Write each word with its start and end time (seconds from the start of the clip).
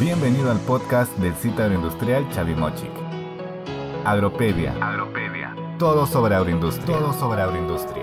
Bienvenido 0.00 0.50
al 0.50 0.58
podcast 0.60 1.14
del 1.18 1.34
sitio 1.36 1.64
agroindustrial 1.64 2.26
Chavimochic. 2.32 2.90
Agropedia. 4.06 4.74
Agropedia. 4.80 5.54
Todo 5.78 6.06
sobre 6.06 6.34
agroindustria. 6.34 6.96
Todo 6.96 7.12
sobre 7.12 7.42
agroindustria. 7.42 8.02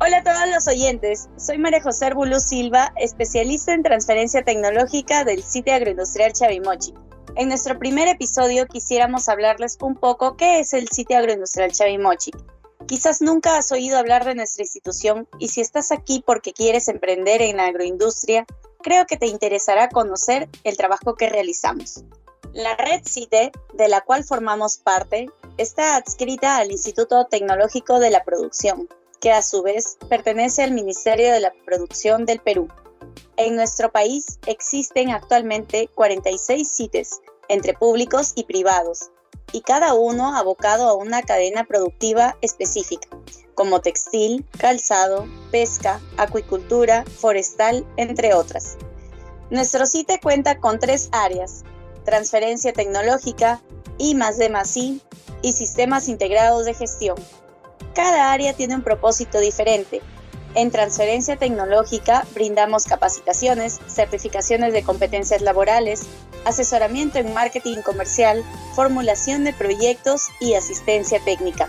Hola 0.00 0.16
a 0.16 0.22
todos 0.24 0.48
los 0.52 0.66
oyentes, 0.66 1.28
soy 1.36 1.58
María 1.58 1.80
José 1.80 2.12
Bulú 2.12 2.40
Silva, 2.40 2.92
especialista 2.96 3.72
en 3.72 3.84
transferencia 3.84 4.42
tecnológica 4.42 5.22
del 5.22 5.44
sitio 5.44 5.74
agroindustrial 5.74 6.32
Chavimochic. 6.32 7.09
En 7.36 7.48
nuestro 7.48 7.78
primer 7.78 8.08
episodio 8.08 8.66
quisiéramos 8.66 9.28
hablarles 9.28 9.78
un 9.80 9.94
poco 9.94 10.36
qué 10.36 10.60
es 10.60 10.74
el 10.74 10.88
sitio 10.88 11.16
agroindustrial 11.16 11.70
Chavimochic. 11.70 12.36
Quizás 12.86 13.22
nunca 13.22 13.56
has 13.56 13.70
oído 13.70 13.98
hablar 13.98 14.24
de 14.24 14.34
nuestra 14.34 14.64
institución 14.64 15.28
y 15.38 15.48
si 15.48 15.60
estás 15.60 15.92
aquí 15.92 16.22
porque 16.26 16.52
quieres 16.52 16.88
emprender 16.88 17.40
en 17.40 17.58
la 17.58 17.66
agroindustria, 17.66 18.46
creo 18.82 19.06
que 19.06 19.16
te 19.16 19.26
interesará 19.26 19.88
conocer 19.88 20.48
el 20.64 20.76
trabajo 20.76 21.14
que 21.14 21.28
realizamos. 21.28 22.02
La 22.52 22.74
red 22.76 23.02
CITE, 23.06 23.52
de 23.74 23.88
la 23.88 24.00
cual 24.00 24.24
formamos 24.24 24.78
parte, 24.78 25.30
está 25.56 25.96
adscrita 25.96 26.56
al 26.56 26.72
Instituto 26.72 27.26
Tecnológico 27.26 28.00
de 28.00 28.10
la 28.10 28.24
Producción, 28.24 28.88
que 29.20 29.30
a 29.30 29.42
su 29.42 29.62
vez 29.62 29.98
pertenece 30.08 30.64
al 30.64 30.72
Ministerio 30.72 31.32
de 31.32 31.40
la 31.40 31.52
Producción 31.64 32.26
del 32.26 32.40
Perú. 32.40 32.68
En 33.42 33.56
nuestro 33.56 33.90
país 33.90 34.38
existen 34.46 35.12
actualmente 35.12 35.88
46 35.94 36.76
CITES 36.76 37.20
entre 37.48 37.72
públicos 37.72 38.32
y 38.34 38.44
privados, 38.44 39.12
y 39.50 39.62
cada 39.62 39.94
uno 39.94 40.36
abocado 40.36 40.86
a 40.90 40.92
una 40.92 41.22
cadena 41.22 41.64
productiva 41.64 42.36
específica, 42.42 43.08
como 43.54 43.80
textil, 43.80 44.44
calzado, 44.58 45.26
pesca, 45.50 46.02
acuicultura, 46.18 47.06
forestal, 47.06 47.86
entre 47.96 48.34
otras. 48.34 48.76
Nuestro 49.48 49.86
CITE 49.86 50.20
cuenta 50.20 50.60
con 50.60 50.78
tres 50.78 51.08
áreas, 51.10 51.64
transferencia 52.04 52.74
tecnológica, 52.74 53.62
I 53.96 54.16
más 54.16 54.36
D 54.36 54.50
más 54.50 54.76
I 54.76 55.00
y 55.40 55.54
sistemas 55.54 56.10
integrados 56.10 56.66
de 56.66 56.74
gestión. 56.74 57.16
Cada 57.94 58.32
área 58.32 58.52
tiene 58.52 58.74
un 58.74 58.82
propósito 58.82 59.38
diferente. 59.38 60.02
En 60.54 60.72
transferencia 60.72 61.36
tecnológica 61.36 62.26
brindamos 62.34 62.84
capacitaciones, 62.84 63.78
certificaciones 63.86 64.72
de 64.72 64.82
competencias 64.82 65.42
laborales, 65.42 66.02
asesoramiento 66.44 67.18
en 67.18 67.32
marketing 67.32 67.82
comercial, 67.82 68.44
formulación 68.74 69.44
de 69.44 69.52
proyectos 69.52 70.22
y 70.40 70.54
asistencia 70.54 71.20
técnica. 71.24 71.68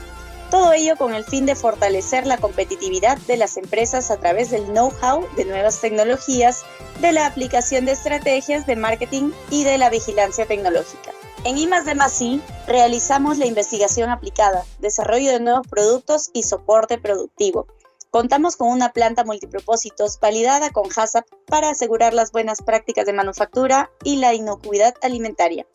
Todo 0.49 0.73
ello 0.73 0.97
con 0.97 1.13
el 1.13 1.23
fin 1.23 1.45
de 1.45 1.55
fortalecer 1.55 2.25
la 2.25 2.37
competitividad 2.37 3.17
de 3.19 3.37
las 3.37 3.55
empresas 3.55 4.09
a 4.11 4.17
través 4.17 4.49
del 4.49 4.65
know-how 4.65 5.25
de 5.37 5.45
nuevas 5.45 5.79
tecnologías, 5.79 6.63
de 6.99 7.11
la 7.13 7.27
aplicación 7.27 7.85
de 7.85 7.93
estrategias 7.93 8.65
de 8.65 8.75
marketing 8.75 9.31
y 9.49 9.63
de 9.63 9.77
la 9.77 9.89
vigilancia 9.89 10.45
tecnológica. 10.45 11.11
En 11.43 11.57
I+D+I 11.57 12.41
realizamos 12.67 13.37
la 13.37 13.45
investigación 13.45 14.09
aplicada, 14.09 14.65
desarrollo 14.79 15.31
de 15.31 15.39
nuevos 15.39 15.67
productos 15.67 16.31
y 16.33 16.43
soporte 16.43 16.97
productivo. 16.97 17.67
Contamos 18.11 18.57
con 18.57 18.67
una 18.67 18.91
planta 18.91 19.23
multipropósitos 19.23 20.19
validada 20.19 20.69
con 20.71 20.83
HACCP 20.93 21.33
para 21.47 21.69
asegurar 21.69 22.13
las 22.13 22.33
buenas 22.33 22.61
prácticas 22.61 23.05
de 23.05 23.13
manufactura 23.13 23.89
y 24.03 24.17
la 24.17 24.33
inocuidad 24.33 24.93
alimentaria. 25.01 25.65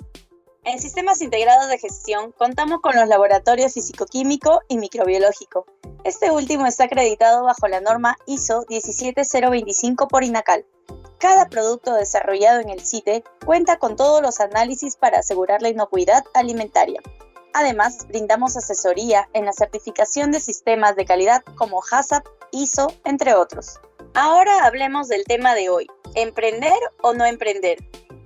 En 0.63 0.79
sistemas 0.79 1.23
integrados 1.23 1.69
de 1.71 1.79
gestión 1.79 2.33
contamos 2.33 2.81
con 2.83 2.95
los 2.95 3.09
laboratorios 3.09 3.73
físico-químico 3.73 4.61
y 4.69 4.77
microbiológico. 4.77 5.65
Este 6.05 6.31
último 6.31 6.67
está 6.67 6.85
acreditado 6.85 7.43
bajo 7.43 7.69
la 7.69 7.81
norma 7.81 8.19
ISO 8.27 8.67
17025 8.69 10.07
por 10.07 10.23
INACAL. 10.23 10.67
Cada 11.19 11.49
producto 11.49 11.95
desarrollado 11.95 12.61
en 12.61 12.69
el 12.69 12.85
CITE 12.85 13.25
cuenta 13.47 13.79
con 13.79 13.97
todos 13.97 14.21
los 14.21 14.41
análisis 14.41 14.97
para 14.97 15.21
asegurar 15.21 15.63
la 15.63 15.71
inocuidad 15.71 16.23
alimentaria. 16.35 17.01
Además, 17.59 18.07
brindamos 18.07 18.55
asesoría 18.59 19.31
en 19.33 19.47
la 19.47 19.53
certificación 19.55 20.31
de 20.31 20.41
sistemas 20.41 20.95
de 20.95 21.07
calidad 21.07 21.43
como 21.55 21.81
HACCP, 21.81 22.29
ISO, 22.53 22.93
entre 23.07 23.33
otros. 23.33 23.81
Ahora 24.13 24.67
hablemos 24.67 25.09
del 25.09 25.25
tema 25.25 25.55
de 25.55 25.71
hoy, 25.71 25.87
¿emprender 26.15 26.79
o 27.01 27.15
no 27.15 27.25
emprender? 27.25 27.79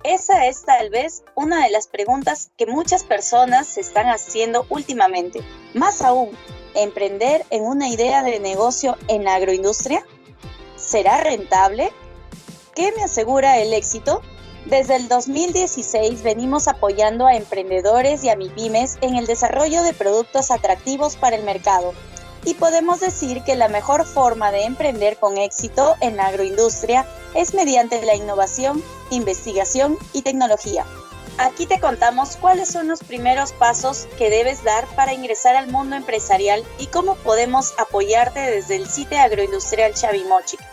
Esa 0.03 0.47
es 0.47 0.65
tal 0.65 0.89
vez 0.89 1.23
una 1.33 1.63
de 1.63 1.69
las 1.69 1.87
preguntas 1.87 2.51
que 2.57 2.65
muchas 2.65 3.05
personas 3.05 3.67
se 3.67 3.79
están 3.79 4.07
haciendo 4.07 4.65
últimamente. 4.67 5.39
Más 5.73 6.01
aún, 6.01 6.37
¿emprender 6.75 7.45
en 7.51 7.63
una 7.63 7.87
idea 7.87 8.23
de 8.23 8.41
negocio 8.41 8.97
en 9.07 9.23
la 9.23 9.35
agroindustria? 9.35 10.05
¿Será 10.75 11.21
rentable? 11.21 11.93
¿Qué 12.75 12.91
me 12.97 13.03
asegura 13.03 13.59
el 13.59 13.73
éxito? 13.73 14.21
Desde 14.65 14.95
el 14.95 15.07
2016 15.07 16.21
venimos 16.21 16.67
apoyando 16.67 17.25
a 17.25 17.35
emprendedores 17.35 18.23
y 18.23 18.29
a 18.29 18.35
MIPIMES 18.35 18.99
en 19.01 19.15
el 19.15 19.25
desarrollo 19.25 19.81
de 19.81 19.93
productos 19.93 20.51
atractivos 20.51 21.15
para 21.15 21.35
el 21.35 21.43
mercado. 21.43 21.93
Y 22.45 22.53
podemos 22.53 22.99
decir 22.99 23.41
que 23.43 23.55
la 23.55 23.69
mejor 23.69 24.05
forma 24.05 24.51
de 24.51 24.65
emprender 24.65 25.17
con 25.17 25.37
éxito 25.37 25.95
en 25.99 26.19
agroindustria 26.19 27.07
es 27.33 27.55
mediante 27.55 28.03
la 28.05 28.15
innovación, 28.15 28.83
investigación 29.09 29.97
y 30.13 30.21
tecnología. 30.21 30.85
Aquí 31.39 31.65
te 31.65 31.79
contamos 31.79 32.37
cuáles 32.37 32.69
son 32.69 32.87
los 32.87 32.99
primeros 32.99 33.53
pasos 33.53 34.07
que 34.17 34.29
debes 34.29 34.63
dar 34.63 34.85
para 34.95 35.13
ingresar 35.13 35.55
al 35.55 35.71
mundo 35.71 35.95
empresarial 35.95 36.63
y 36.77 36.85
cómo 36.87 37.15
podemos 37.15 37.73
apoyarte 37.79 38.39
desde 38.39 38.75
el 38.75 38.87
sitio 38.87 39.19
agroindustrial 39.19 39.93
Chavimochic 39.93 40.70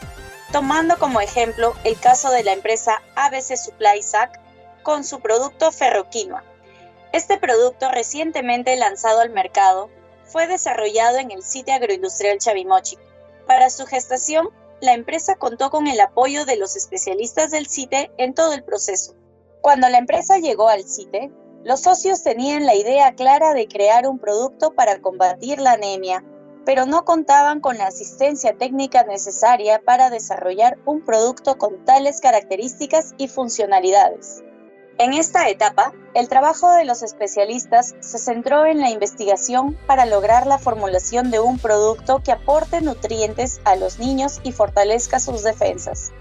tomando 0.52 0.98
como 0.98 1.20
ejemplo 1.20 1.74
el 1.84 1.98
caso 1.98 2.30
de 2.30 2.42
la 2.42 2.52
empresa 2.52 3.02
ABC 3.16 3.56
Supply 3.56 4.02
SAC 4.02 4.40
con 4.82 5.04
su 5.04 5.20
producto 5.20 5.70
ferroquinoa. 5.72 6.42
Este 7.12 7.38
producto 7.38 7.90
recientemente 7.90 8.76
lanzado 8.76 9.20
al 9.20 9.30
mercado 9.30 9.90
fue 10.24 10.46
desarrollado 10.46 11.18
en 11.18 11.30
el 11.30 11.42
sitio 11.42 11.74
agroindustrial 11.74 12.38
Chavimochi. 12.38 12.98
Para 13.46 13.70
su 13.70 13.86
gestación, 13.86 14.50
la 14.80 14.94
empresa 14.94 15.34
contó 15.36 15.70
con 15.70 15.86
el 15.86 16.00
apoyo 16.00 16.44
de 16.44 16.56
los 16.56 16.76
especialistas 16.76 17.50
del 17.50 17.68
CITE 17.68 18.10
en 18.18 18.34
todo 18.34 18.52
el 18.52 18.62
proceso. 18.62 19.14
Cuando 19.60 19.88
la 19.88 19.98
empresa 19.98 20.38
llegó 20.38 20.68
al 20.68 20.84
CITE, 20.84 21.30
los 21.64 21.80
socios 21.80 22.22
tenían 22.22 22.66
la 22.66 22.74
idea 22.74 23.14
clara 23.14 23.52
de 23.54 23.66
crear 23.66 24.06
un 24.06 24.18
producto 24.18 24.72
para 24.74 25.00
combatir 25.00 25.60
la 25.60 25.72
anemia, 25.72 26.24
pero 26.68 26.84
no 26.84 27.06
contaban 27.06 27.60
con 27.60 27.78
la 27.78 27.86
asistencia 27.86 28.54
técnica 28.54 29.02
necesaria 29.02 29.80
para 29.80 30.10
desarrollar 30.10 30.76
un 30.84 31.00
producto 31.00 31.56
con 31.56 31.82
tales 31.86 32.20
características 32.20 33.14
y 33.16 33.28
funcionalidades. 33.28 34.42
En 34.98 35.14
esta 35.14 35.48
etapa, 35.48 35.94
el 36.12 36.28
trabajo 36.28 36.70
de 36.72 36.84
los 36.84 37.02
especialistas 37.02 37.94
se 38.00 38.18
centró 38.18 38.66
en 38.66 38.80
la 38.80 38.90
investigación 38.90 39.78
para 39.86 40.04
lograr 40.04 40.46
la 40.46 40.58
formulación 40.58 41.30
de 41.30 41.40
un 41.40 41.58
producto 41.58 42.22
que 42.22 42.32
aporte 42.32 42.82
nutrientes 42.82 43.62
a 43.64 43.74
los 43.74 43.98
niños 43.98 44.38
y 44.42 44.52
fortalezca 44.52 45.20
sus 45.20 45.44
defensas. 45.44 46.12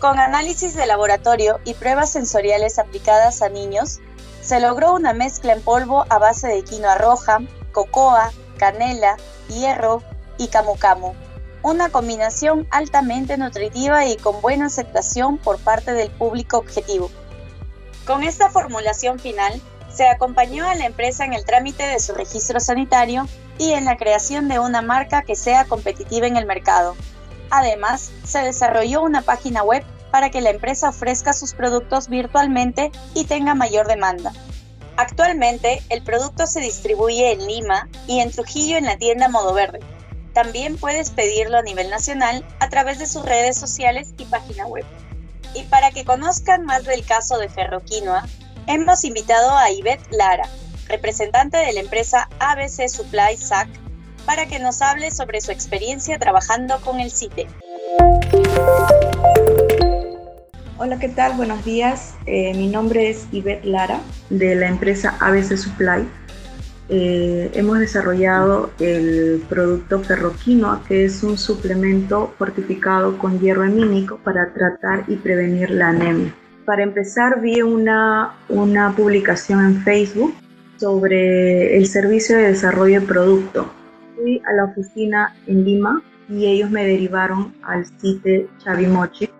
Con 0.00 0.18
análisis 0.18 0.74
de 0.74 0.86
laboratorio 0.86 1.60
y 1.64 1.74
pruebas 1.74 2.10
sensoriales 2.10 2.80
aplicadas 2.80 3.42
a 3.42 3.48
niños, 3.48 4.00
se 4.40 4.58
logró 4.58 4.92
una 4.92 5.12
mezcla 5.12 5.52
en 5.52 5.62
polvo 5.62 6.04
a 6.08 6.18
base 6.18 6.48
de 6.48 6.64
quinoa 6.64 6.96
roja, 6.96 7.38
cocoa, 7.70 8.32
canela, 8.56 9.16
hierro 9.48 10.02
y 10.38 10.48
camu 10.48 10.76
camu. 10.76 11.14
Una 11.62 11.90
combinación 11.90 12.66
altamente 12.70 13.36
nutritiva 13.36 14.06
y 14.06 14.16
con 14.16 14.40
buena 14.40 14.66
aceptación 14.66 15.38
por 15.38 15.58
parte 15.58 15.92
del 15.92 16.10
público 16.10 16.58
objetivo. 16.58 17.10
Con 18.06 18.24
esta 18.24 18.50
formulación 18.50 19.18
final, 19.18 19.60
se 19.88 20.08
acompañó 20.08 20.68
a 20.68 20.74
la 20.74 20.86
empresa 20.86 21.24
en 21.24 21.34
el 21.34 21.44
trámite 21.44 21.84
de 21.84 22.00
su 22.00 22.14
registro 22.14 22.58
sanitario 22.58 23.28
y 23.58 23.72
en 23.72 23.84
la 23.84 23.96
creación 23.96 24.48
de 24.48 24.58
una 24.58 24.82
marca 24.82 25.22
que 25.22 25.36
sea 25.36 25.66
competitiva 25.66 26.26
en 26.26 26.36
el 26.36 26.46
mercado. 26.46 26.96
Además, 27.50 28.10
se 28.24 28.38
desarrolló 28.40 29.02
una 29.02 29.22
página 29.22 29.62
web 29.62 29.84
para 30.10 30.30
que 30.30 30.40
la 30.40 30.50
empresa 30.50 30.88
ofrezca 30.88 31.32
sus 31.32 31.54
productos 31.54 32.08
virtualmente 32.08 32.90
y 33.14 33.24
tenga 33.24 33.54
mayor 33.54 33.86
demanda. 33.86 34.32
Actualmente, 34.96 35.82
el 35.88 36.02
producto 36.02 36.46
se 36.46 36.60
distribuye 36.60 37.32
en 37.32 37.46
Lima 37.46 37.88
y 38.06 38.20
en 38.20 38.30
Trujillo 38.30 38.76
en 38.76 38.84
la 38.84 38.98
tienda 38.98 39.28
Modo 39.28 39.54
Verde. 39.54 39.80
También 40.34 40.76
puedes 40.76 41.10
pedirlo 41.10 41.58
a 41.58 41.62
nivel 41.62 41.90
nacional 41.90 42.44
a 42.58 42.68
través 42.68 42.98
de 42.98 43.06
sus 43.06 43.24
redes 43.24 43.56
sociales 43.58 44.14
y 44.18 44.24
página 44.24 44.66
web. 44.66 44.84
Y 45.54 45.64
para 45.64 45.90
que 45.90 46.04
conozcan 46.04 46.64
más 46.64 46.84
del 46.84 47.04
caso 47.04 47.38
de 47.38 47.48
Ferroquinoa, 47.48 48.24
hemos 48.66 49.04
invitado 49.04 49.56
a 49.56 49.70
Ivette 49.70 50.10
Lara, 50.10 50.48
representante 50.88 51.58
de 51.58 51.72
la 51.72 51.80
empresa 51.80 52.28
ABC 52.38 52.88
Supply 52.88 53.36
SAC, 53.36 53.68
para 54.24 54.46
que 54.46 54.58
nos 54.58 54.80
hable 54.82 55.10
sobre 55.10 55.40
su 55.40 55.50
experiencia 55.50 56.18
trabajando 56.18 56.80
con 56.80 57.00
el 57.00 57.10
CITE. 57.10 57.48
Hola, 60.84 60.98
¿qué 60.98 61.10
tal? 61.10 61.36
Buenos 61.36 61.64
días. 61.64 62.16
Eh, 62.26 62.52
mi 62.54 62.66
nombre 62.66 63.08
es 63.08 63.28
Ivette 63.30 63.64
Lara, 63.64 64.00
de 64.30 64.56
la 64.56 64.66
empresa 64.66 65.16
ABC 65.20 65.56
Supply. 65.56 66.08
eh, 66.88 67.52
hemos 67.54 67.78
desarrollado 67.78 68.72
el 68.80 69.44
producto 69.48 70.00
ferroquinoa, 70.00 70.82
que 70.88 71.04
es 71.04 71.22
un 71.22 71.38
suplemento 71.38 72.34
fortificado 72.36 73.16
con 73.16 73.38
hierro 73.38 73.62
hemínico 73.62 74.18
para 74.24 74.52
tratar 74.52 75.04
y 75.06 75.14
prevenir 75.14 75.70
la 75.70 75.90
anemia. 75.90 76.34
Para 76.64 76.82
empezar, 76.82 77.40
vi 77.40 77.62
una, 77.62 78.34
una 78.48 78.92
publicación 78.96 79.64
en 79.64 79.82
Facebook 79.84 80.34
sobre 80.78 81.76
el 81.76 81.86
servicio 81.86 82.36
de 82.36 82.48
desarrollo 82.48 83.00
de 83.00 83.06
producto. 83.06 83.72
Fui 84.16 84.42
a 84.44 84.52
la 84.52 84.64
oficina 84.64 85.32
en 85.46 85.64
Lima 85.64 86.02
y 86.28 86.46
ellos 86.46 86.72
me 86.72 86.84
derivaron 86.84 87.54
al 87.62 87.86
CITE 87.86 88.48
Chavimochi 88.58 89.30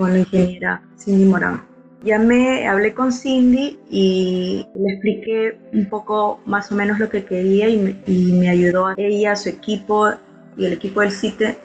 con 0.00 0.14
la 0.14 0.20
ingeniera 0.20 0.82
Cindy 0.96 1.26
Morán. 1.26 1.62
Llamé, 2.02 2.66
hablé 2.66 2.94
con 2.94 3.12
Cindy 3.12 3.78
y 3.90 4.66
le 4.74 4.92
expliqué 4.94 5.58
un 5.74 5.90
poco 5.90 6.40
más 6.46 6.72
o 6.72 6.74
menos 6.74 6.98
lo 6.98 7.10
que 7.10 7.26
quería 7.26 7.68
y 7.68 7.76
me, 7.76 8.02
y 8.06 8.32
me 8.32 8.48
ayudó 8.48 8.86
a 8.86 8.94
ella, 8.96 9.36
su 9.36 9.50
equipo 9.50 10.10
y 10.56 10.64
el 10.64 10.72
equipo 10.72 11.02
del 11.02 11.12
CITE 11.12 11.58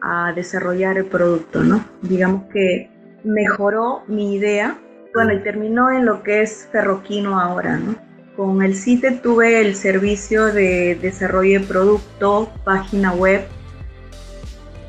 a 0.00 0.32
desarrollar 0.32 0.96
el 0.96 1.06
producto, 1.06 1.64
¿no? 1.64 1.84
Digamos 2.02 2.44
que 2.52 2.88
mejoró 3.24 4.04
mi 4.06 4.36
idea, 4.36 4.78
bueno, 5.12 5.32
y 5.32 5.40
terminó 5.40 5.90
en 5.90 6.06
lo 6.06 6.22
que 6.22 6.42
es 6.42 6.68
ferroquino 6.70 7.40
ahora, 7.40 7.78
¿no? 7.78 7.96
Con 8.36 8.62
el 8.62 8.76
CITE 8.76 9.10
tuve 9.10 9.60
el 9.60 9.74
servicio 9.74 10.52
de 10.52 10.96
desarrollo 11.02 11.58
de 11.58 11.66
producto, 11.66 12.48
página 12.62 13.12
web, 13.12 13.42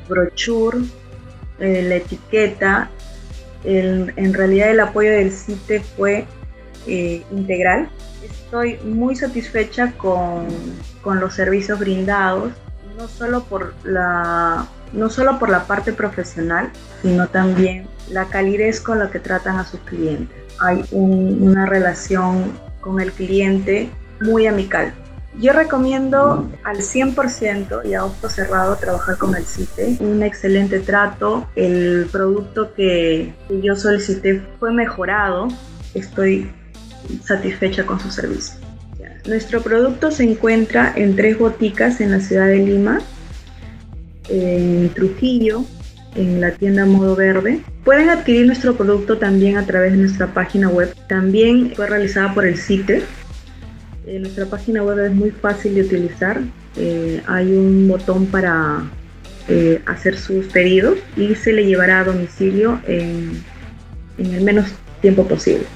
brochure, 0.08 0.78
eh, 1.60 1.82
la 1.82 1.96
etiqueta. 1.96 2.90
en 3.64 4.34
realidad 4.34 4.70
el 4.70 4.80
apoyo 4.80 5.10
del 5.10 5.32
CITE 5.32 5.80
fue 5.80 6.26
eh, 6.86 7.22
integral. 7.30 7.88
Estoy 8.22 8.78
muy 8.84 9.14
satisfecha 9.14 9.92
con, 9.98 10.46
con, 11.02 11.20
los 11.20 11.34
servicios 11.34 11.78
brindados, 11.78 12.52
no 12.96 13.06
solo, 13.08 13.44
por 13.44 13.74
la, 13.84 14.66
no 14.92 15.10
solo 15.10 15.38
por 15.38 15.50
la 15.50 15.66
parte 15.66 15.92
profesional, 15.92 16.70
sino 17.02 17.28
también 17.28 17.86
la 18.10 18.24
calidez 18.26 18.80
con 18.80 19.00
la 19.00 19.10
que 19.10 19.18
tratan 19.18 19.58
a 19.58 19.64
sus 19.64 19.80
clientes. 19.80 20.34
Hay 20.60 20.82
una 20.92 21.66
relación 21.66 22.52
con 22.80 23.00
el 23.00 23.12
cliente 23.12 23.90
muy 24.20 24.46
amical. 24.46 24.94
Yo 25.36 25.52
recomiendo 25.52 26.50
al 26.64 26.78
100% 26.78 27.88
y 27.88 27.94
a 27.94 28.04
ojo 28.04 28.28
cerrado 28.28 28.76
trabajar 28.76 29.18
con 29.18 29.36
el 29.36 29.44
CITE. 29.44 29.98
Un 30.00 30.22
excelente 30.22 30.80
trato. 30.80 31.46
El 31.54 32.08
producto 32.10 32.72
que, 32.74 33.34
yo 33.62 33.76
solicité 33.76 34.42
fue 34.58 34.72
mejorado. 34.72 35.48
Estoy 35.94 36.50
satisfecha 37.24 37.86
con 37.86 38.00
su 38.00 38.10
servicio. 38.10 38.58
Nuestro 39.26 39.60
producto 39.60 40.10
se 40.10 40.24
encuentra 40.24 40.92
en 40.96 41.14
tres 41.14 41.38
boticas 41.38 42.00
en 42.00 42.12
la 42.12 42.20
ciudad 42.20 42.46
de 42.46 42.58
Lima, 42.58 43.00
en 44.30 44.88
Trujillo, 44.94 45.64
en 46.14 46.40
la 46.40 46.52
tienda 46.52 46.86
Modo 46.86 47.14
Verde. 47.14 47.60
Pueden 47.84 48.08
adquirir 48.08 48.46
nuestro 48.46 48.74
producto 48.76 49.18
también 49.18 49.58
a 49.58 49.66
través 49.66 49.92
de 49.92 49.98
nuestra 49.98 50.28
página 50.28 50.68
web. 50.68 50.94
También 51.08 51.72
fue 51.76 51.86
realizada 51.86 52.32
por 52.32 52.46
el 52.46 52.56
CITE 52.56 53.02
eh, 54.08 54.18
nuestra 54.18 54.46
página 54.46 54.82
web 54.82 54.98
es 55.00 55.12
muy 55.12 55.30
fácil 55.30 55.74
de 55.74 55.82
utilizar. 55.82 56.40
Eh, 56.76 57.22
hay 57.26 57.52
un 57.52 57.86
botón 57.88 58.24
para 58.26 58.90
eh, 59.48 59.82
hacer 59.84 60.18
sus 60.18 60.46
pedidos 60.46 60.98
y 61.14 61.34
se 61.34 61.52
le 61.52 61.66
llevará 61.66 62.00
a 62.00 62.04
domicilio 62.04 62.80
en, 62.86 63.44
el 64.16 64.40
menos 64.40 64.70
tiempo 65.02 65.26
posible. 65.26 65.66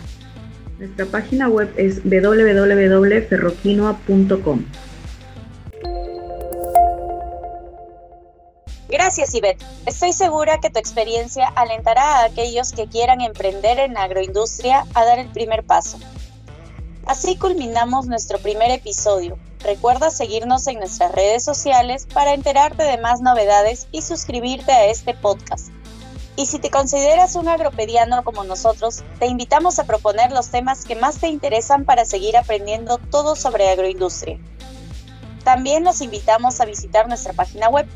Nuestra 0.78 1.04
página 1.04 1.46
web 1.48 1.70
es 1.76 2.02
www.ferroquinoa.com. 2.04 4.64
Gracias, 8.88 9.34
Ivette. 9.34 9.62
Estoy 9.84 10.14
segura 10.14 10.58
que 10.62 10.70
tu 10.70 10.78
experiencia 10.78 11.48
alentará 11.48 12.20
a 12.20 12.24
aquellos 12.24 12.72
que 12.72 12.86
quieran 12.86 13.20
emprender 13.20 13.78
en 13.78 13.92
la 13.94 14.04
agroindustria 14.04 14.84
a 14.94 15.04
dar 15.04 15.18
el 15.18 15.28
primer 15.28 15.64
paso. 15.64 15.98
Así 17.06 17.36
culminamos 17.36 18.06
nuestro 18.06 18.38
primer 18.38 18.70
episodio. 18.70 19.36
Recuerda 19.60 20.10
seguirnos 20.10 20.66
en 20.66 20.78
nuestras 20.78 21.12
redes 21.12 21.44
sociales 21.44 22.06
para 22.12 22.32
enterarte 22.32 22.84
de 22.84 22.98
más 22.98 23.20
novedades 23.20 23.86
y 23.92 24.02
suscribirte 24.02 24.72
a 24.72 24.86
este 24.86 25.14
podcast. 25.14 25.68
Y 26.36 26.46
si 26.46 26.58
te 26.58 26.70
consideras 26.70 27.34
un 27.34 27.48
agropediano 27.48 28.24
como 28.24 28.44
nosotros, 28.44 29.02
te 29.18 29.26
invitamos 29.26 29.78
a 29.78 29.84
proponer 29.84 30.32
los 30.32 30.48
temas 30.48 30.84
que 30.84 30.96
más 30.96 31.18
te 31.18 31.28
interesan 31.28 31.84
para 31.84 32.04
seguir 32.04 32.36
aprendiendo 32.36 32.98
todo 32.98 33.36
sobre 33.36 33.68
agroindustria. 33.68 34.38
También 35.44 35.84
los 35.84 36.00
invitamos 36.00 36.60
a 36.60 36.64
visitar 36.64 37.06
nuestra 37.08 37.32
página 37.32 37.68
web 37.68 37.86